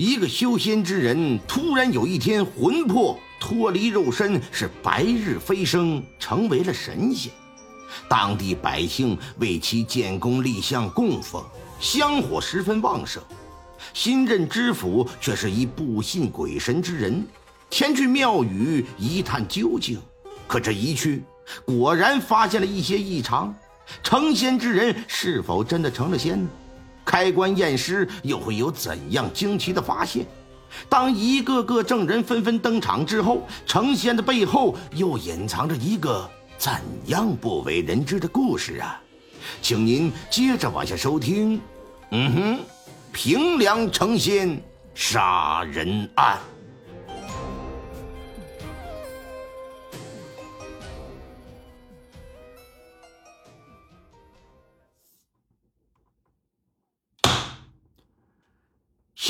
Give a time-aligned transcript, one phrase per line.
[0.00, 7.30] 一个修仙之人突然有一天魂魄脱离肉身，是白日飞升，成为了神仙。
[8.08, 11.44] 当地百姓为其建功立像供奉，
[11.78, 13.22] 香火十分旺盛。
[13.92, 17.22] 新任知府却是一不信鬼神之人，
[17.68, 20.00] 前去庙宇一探究竟。
[20.46, 21.22] 可这一去，
[21.66, 23.54] 果然发现了一些异常。
[24.02, 26.48] 成仙之人是否真的成了仙呢？
[27.10, 30.24] 开棺验尸又会有怎样惊奇的发现？
[30.88, 36.72] 当一个个证人纷纷登场之后，成仙的背后又隐藏着一个怎
[37.06, 39.02] 样不为人知的故事啊？
[39.60, 41.60] 请您接着往下收听。
[42.12, 42.60] 嗯哼，
[43.12, 44.62] 平凉成仙
[44.94, 46.38] 杀人案。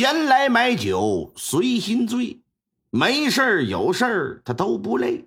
[0.01, 2.41] 闲来买酒随心醉，
[2.89, 5.27] 没事儿有事儿他都不累。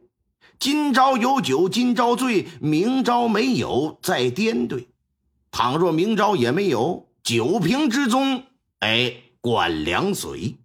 [0.57, 4.89] 今朝有酒今朝醉，明朝没有再颠对。
[5.51, 8.45] 倘若明朝也没有酒瓶之中，
[8.79, 10.57] 哎，灌凉水。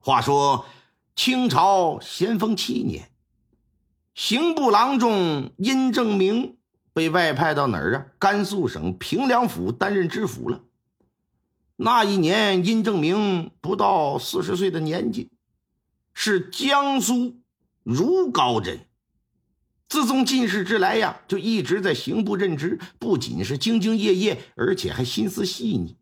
[0.00, 0.66] 话说
[1.14, 3.08] 清朝咸丰七年，
[4.16, 6.56] 刑部郎中殷正明
[6.92, 8.06] 被外派到哪儿啊？
[8.18, 10.60] 甘肃省平凉府担任知府了。
[11.76, 15.30] 那一年，殷正明不到四十岁的年纪，
[16.12, 17.40] 是江苏
[17.82, 18.86] 如皋人。
[19.88, 25.96] 自从进士之来呀，就一直在刑部任职，不仅是兢兢业业，而且还心思细腻，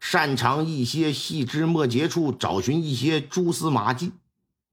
[0.00, 4.12] 擅长一些细枝末节处找寻一些蛛丝马迹。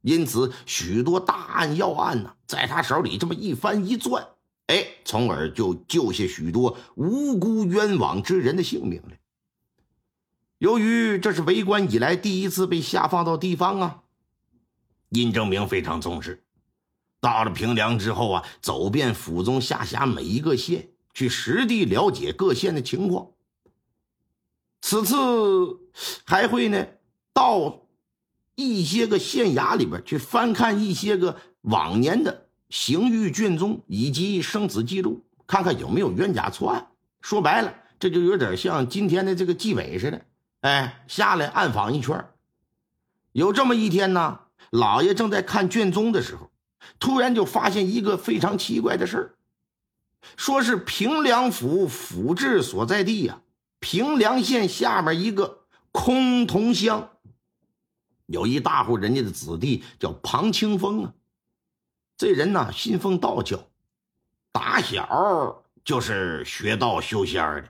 [0.01, 4.27] 因此，许多大案要案呢，在他手里这么一翻一攥，
[4.65, 9.18] 哎，从而就救下许多无辜冤枉之人的性命来。
[10.59, 14.03] 由于这是为官以来第一次被下放到地方啊，
[15.09, 16.43] 殷正明非常重视。
[17.21, 23.27] 到了平凉之后啊，走遍府中下辖每一个县，去实地了解各县的情况。
[24.81, 25.15] 此次
[26.25, 26.87] 还会呢，
[27.33, 27.87] 到
[28.55, 36.89] 一些个县衙里边去翻看一些个往年的刑狱卷宗以及生死记录，看看有没有冤假错案。
[37.21, 40.25] 说白了，这就有点像今天的这个纪委似的。
[40.61, 42.29] 哎，下来暗访一圈
[43.31, 46.51] 有这么一天呢，老爷正在看卷宗的时候，
[46.99, 49.37] 突然就发现一个非常奇怪的事，
[50.35, 53.41] 说是平凉府府治所在地呀，
[53.79, 57.09] 平凉县下面一个崆峒乡，
[58.25, 61.13] 有一大户人家的子弟叫庞清风啊。
[62.17, 63.65] 这人呢，信奉道教，
[64.51, 67.69] 打小就是学道修仙的。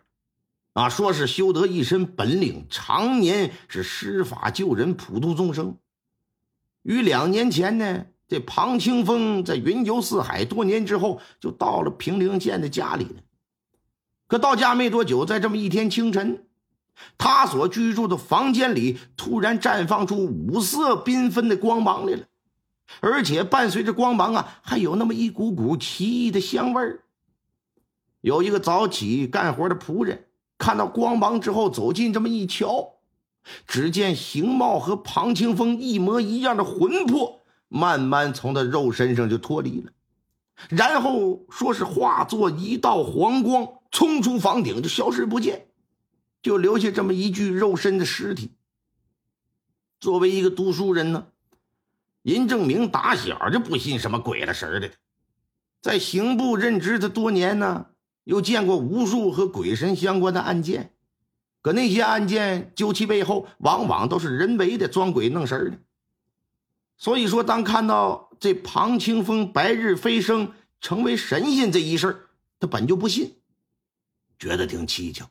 [0.80, 5.76] 啊，说是修得一身本领，常年是施法救人，普度众生。
[6.84, 13.22] 于两年前呢，这庞清风在云游四海多年之后，就到了平陵县的家里了。
[14.30, 16.46] 可到家没多久，在这么一天清晨，
[17.18, 22.24] 他所居住的房间里突然绽放出五色缤纷的光芒来了，
[23.02, 27.04] 而且伴随着光芒啊，还有那么一股股奇异的香味儿。
[28.22, 30.28] 有一个早起干活的仆人。
[30.60, 33.00] 看到光芒之后，走近这么一瞧，
[33.66, 39.92] 只见形貌和庞清风一模一样的魂魄，慢慢从他肉身上就脱离了，
[40.70, 45.70] 然后说是化作一道黄光，冲出房顶就消失不见，
[46.42, 48.52] 就留下这么一具肉身的尸体。
[50.02, 51.28] 作为一个读书人呢，
[52.24, 54.92] 尹正明打小就不信什么鬼了神的，
[55.82, 57.86] 在刑部任职的多年呢。
[58.30, 60.94] 又见过无数和鬼神相关的案件，
[61.64, 65.80] 可那些案件究其背后，往往都是人为的装鬼弄神的。
[66.96, 72.28] 所以说，当看到这庞清风白日飞升成为神仙这一事
[72.60, 73.34] 他本就不信，
[74.38, 75.28] 觉得挺蹊跷，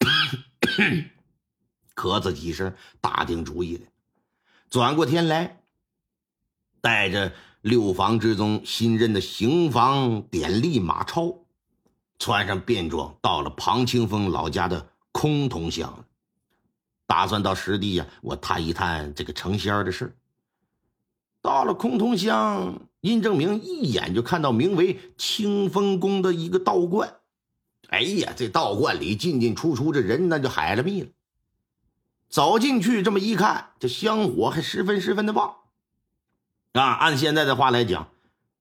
[1.94, 3.86] 咳嗽几声，打定主意了，
[4.70, 5.60] 转过天来，
[6.80, 11.42] 带着六房之中新任的刑房典吏马超。
[12.18, 16.04] 穿上便装，到了庞清风老家的崆峒乡。
[17.06, 20.16] 打算到实地呀，我探一探这个成仙的事
[21.40, 27.14] 到了空通乡，殷正明一眼就看到名为清风宫的一个道观。
[27.88, 31.08] 哎呀，这道观里进进出出，这人那就海了密了。
[32.28, 35.54] 走进去这么一看，这香火还十分十分的旺。
[36.72, 38.08] 啊，按现在的话来讲，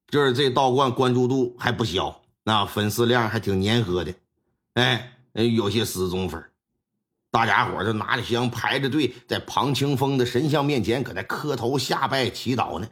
[0.08, 4.14] 就是这道观关注度还不小，那粉丝量还挺粘合的。
[4.76, 6.44] 哎，有些死忠粉，
[7.32, 12.88] 大家伙就拿着香排着队，在庞清风的神像面前搁那磕头下拜祈祷呢。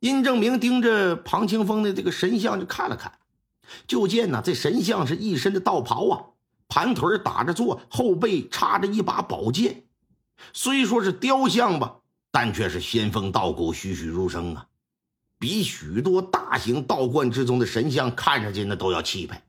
[0.00, 3.12] 殷正明盯着庞清风的这个神像就看了看。
[3.86, 6.24] 就见呢，这神像是一身的道袍啊，
[6.66, 9.84] 盘腿打着坐，后背插着一把宝剑。
[10.52, 11.98] 虽说是雕像吧，
[12.32, 14.66] 但却是仙风道骨，栩栩如生啊，
[15.44, 19.44] 比许多大型道观之中的神像看上去那都要气派。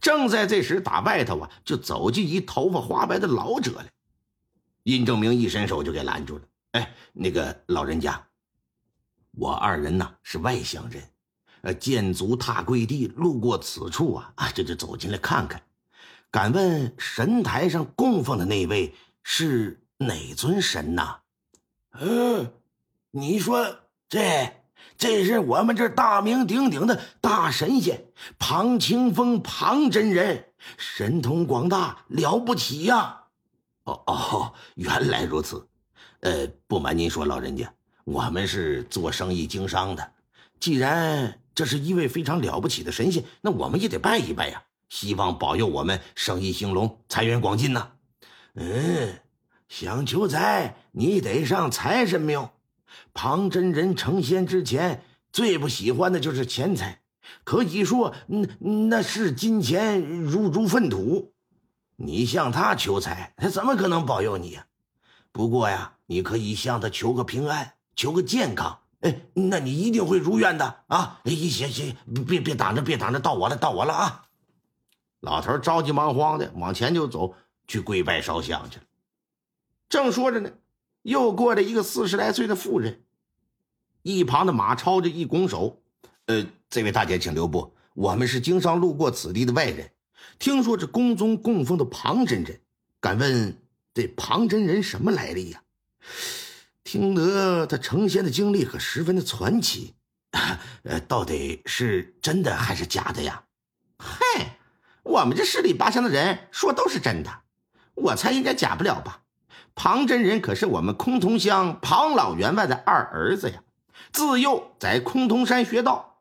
[0.00, 3.90] 正在这时，打外头啊，就走进一头发花白的老者来。
[4.84, 6.44] 殷正明一伸手就给拦住了
[6.78, 8.24] ：“哎，那个老人家，
[9.32, 11.02] 我二人呢是外乡人。”
[11.62, 15.60] 呃，建足踏贵地，路过此处啊啊，这就走进来看看。
[16.30, 18.94] 敢问神台上供奉的那位
[19.24, 21.16] 是哪尊神呐？
[21.98, 22.52] 嗯，
[23.10, 24.61] 你说这
[24.96, 28.04] 这是我们这大名鼎鼎的大神仙
[28.38, 33.22] 庞清风庞真人，神通广大，了不起呀！
[33.84, 35.66] 哦哦，原来如此。
[36.20, 37.72] 呃，不瞒您说，老人家，
[38.04, 40.12] 我们是做生意经商的，
[40.60, 41.38] 既然。
[41.54, 44.62] 这是一位非常了不起的神仙，那我们也得拜一拜呀！
[44.88, 47.90] 希望保佑我们生意兴隆，财源广进呐。
[48.54, 49.20] 嗯，
[49.68, 52.54] 想求财，你得上财神庙。
[53.14, 57.02] 庞真人成仙之前，最不喜欢的就是钱财，
[57.44, 58.48] 可以说，那
[58.88, 61.32] 那是金钱如如粪土。
[61.96, 64.66] 你向他求财，他怎么可能保佑你呀？
[65.30, 68.80] 不过呀，你可以向他求个平安，求个健康。
[69.00, 71.20] 哎，那你一定会如愿的啊！
[71.24, 71.96] 哎，行行，
[72.26, 74.26] 别别挡着，别挡着，到我了，到我了啊！
[75.20, 77.34] 老头着急忙慌的往前就走
[77.66, 78.84] 去跪拜烧香去了。
[79.88, 80.50] 正说着呢，
[81.02, 83.02] 又过来一个四十来岁的妇人，
[84.02, 85.82] 一旁的马超就一拱手
[86.26, 89.90] ：“呃，这位大姐，请留步，我们是经商路过此地的外人，
[90.38, 92.60] 听说这宫中供奉的庞真人，
[93.00, 93.56] 敢问
[93.92, 95.62] 这庞真人什么来历呀？”
[96.84, 99.94] 听得他成仙的经历可十分的传奇，
[100.82, 103.44] 呃，到底是真的还是假的呀？
[103.98, 104.58] 嗨，
[105.02, 107.42] 我们这十里八乡的人说都是真的，
[107.94, 109.21] 我猜应该假不了吧？
[109.74, 113.62] 庞真人可是我们崆峒乡庞老员外的二儿子呀，
[114.12, 116.20] 自幼在崆峒山学道，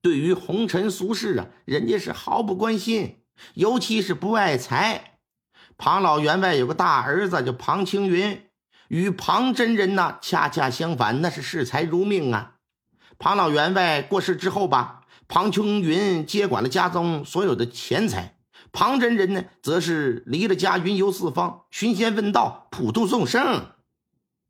[0.00, 3.18] 对于红尘俗世啊，人家是毫不关心，
[3.54, 5.18] 尤其是不爱财。
[5.76, 8.46] 庞老员外有个大儿子叫庞青云。
[8.88, 12.54] 与庞真人呢，恰恰相反，那是视财如命啊。
[13.20, 18.34] 庞老员外过世之后吧，庞青云接管了家中所有的钱财，
[18.72, 23.72] 庞真人呢，则是离了家，云游四方，寻仙问道，普度众生。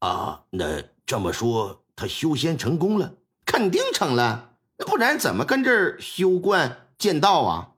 [0.00, 3.14] 啊，那这么说，他修仙成功了？
[3.46, 7.72] 肯定成了，不然怎么跟这儿修观见道啊？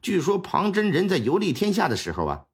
[0.00, 2.44] 据说庞真人在游历天下的时候啊，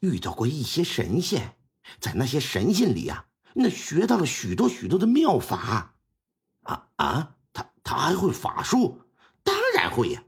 [0.00, 1.56] 遇到过一些神仙。
[2.00, 5.94] 在那些神仙里啊，那学到了许多许多的妙法，
[6.62, 9.02] 啊啊，他他还会法术？
[9.44, 10.24] 当然会呀，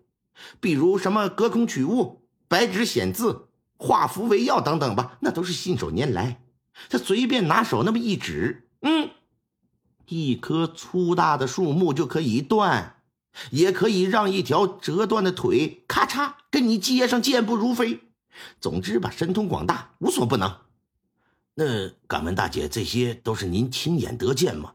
[0.61, 6.41] 比如什么隔空取物、白纸显字、化符为药等等吧，那都是信手拈来。
[6.89, 9.11] 他随便拿手那么一指，嗯，
[10.07, 13.03] 一棵粗大的树木就可以断，
[13.51, 18.01] 也可以让一条折断的腿咔嚓跟你接上，健步如飞。
[18.61, 20.57] 总之吧，神通广大，无所不能。
[21.55, 24.75] 那敢问大姐，这些都是您亲眼得见吗？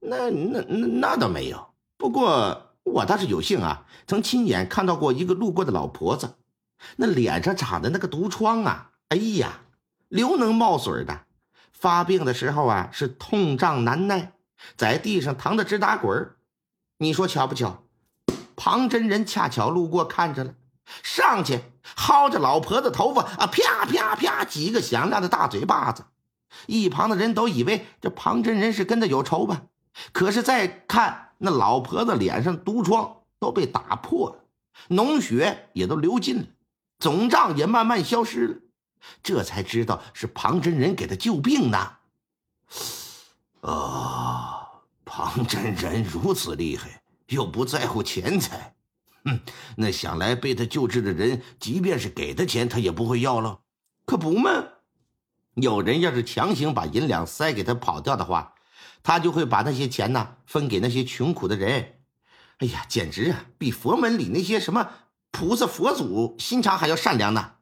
[0.00, 1.68] 那那那那倒没有。
[1.96, 6.34] 不过我倒是有幸啊，曾亲眼看到过一个路过的老婆子，
[6.96, 9.60] 那脸上长的那个毒疮啊，哎呀，
[10.08, 11.26] 流脓冒水的，
[11.72, 14.32] 发病的时候啊是痛胀难耐，
[14.76, 16.30] 在地上疼得直打滚
[16.98, 17.82] 你说巧不巧？
[18.56, 20.54] 庞真人恰巧路过看着了。
[21.02, 21.60] 上去
[21.96, 26.04] 薅着老婆子头发啊，啪啪啪几个响亮的大嘴巴子，
[26.66, 29.62] 一旁的人都以为这庞真人是跟他有仇吧？
[30.12, 34.44] 可是再看那老婆子脸上毒疮都被打破了，
[34.94, 36.44] 脓血也都流尽了，
[37.02, 38.54] 肿胀也慢慢消失了，
[39.24, 41.96] 这才知道是庞真人给他救病呢。
[43.62, 44.68] 啊，
[45.04, 48.76] 庞真人如此厉害，又不在乎钱财。
[49.24, 49.40] 哼，
[49.78, 53.62] 那想来被他救治的人，即便是给他钱，他也不会要了。
[54.06, 54.50] 可不嘛，
[55.54, 58.54] 有人要是强行把银两塞给他跑掉的话，
[59.02, 61.98] 他就会把那些钱呢分给那些穷苦的人。
[62.58, 64.88] 哎呀，简直啊，比佛门里那些什么
[65.32, 67.54] 菩萨佛祖心肠还要善良呢！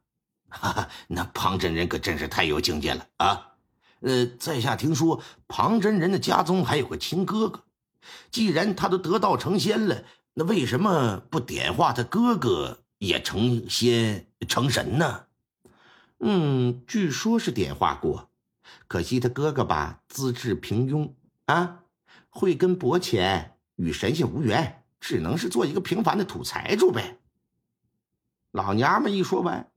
[0.51, 3.53] 哈哈，那庞真人可真是太有境界了啊！
[4.01, 7.63] 呃，在下听说庞真人的家中还有个亲哥哥，
[8.33, 15.27] 既然他都得道成仙了，那为什么不点化他哥哥也成仙成神呢？
[16.19, 18.31] 嗯，据说是点化过，
[18.89, 21.13] 可惜他哥哥吧资质平庸
[21.47, 21.85] 啊，
[22.29, 27.20] 慧根薄浅，与神仙无缘，只能是做一个平凡的土财主呗。
[28.53, 29.69] 老娘们一说完。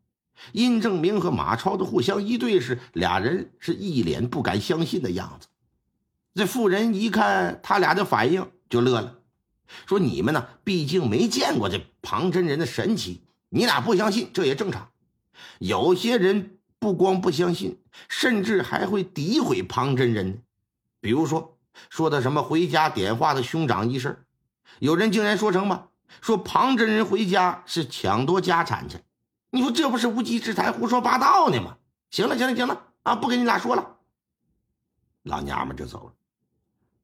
[0.51, 5.47] 殷正明和马超的互相一对视，俩人是一脸不敢相信的样子。
[6.33, 9.19] 这妇人一看他俩的反应，就乐了，
[9.85, 14.89] 说：“你们呢，毕竟没见过这庞真人的神奇，你俩不相信这也正常。
[15.59, 20.41] 有些人不光不相信，甚至还会诋毁庞真人。
[20.99, 21.59] 比如说，
[21.91, 24.25] 说的什么回家点化的兄长一事，
[24.79, 25.89] 有人竟然说成吧，
[26.21, 28.97] 说庞真人回家是抢夺家产去。”
[29.51, 31.77] 你说这不是无稽之谈、胡说八道呢吗？
[32.09, 33.15] 行了，行了，行了啊！
[33.15, 33.97] 不跟你俩说了。
[35.23, 36.13] 老娘们就走了，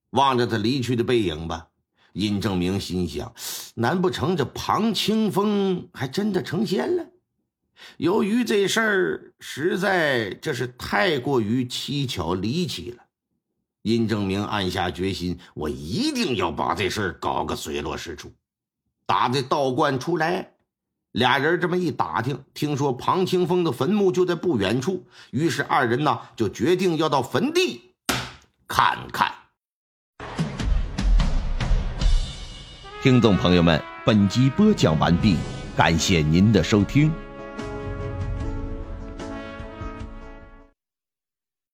[0.10, 1.68] 望着他离去的背影吧。
[2.14, 3.32] 殷正明心想：
[3.76, 7.06] 难不成这庞清风还真的成仙了？
[7.98, 13.04] 由于这事儿实在这是太过于蹊跷离奇了，
[13.84, 18.34] 殷正明暗下决心：我一定要把这事儿搞个水落石出。
[19.10, 20.52] 打这道观出来。
[21.14, 27.96] 俩人这么一打听，听说庞清风的坟墓就在不远处，于是二人呢就决定要到坟地
[28.68, 29.34] 看看。
[33.02, 35.38] 听众朋友们，本集播讲完毕，
[35.76, 37.12] 感谢您的收听。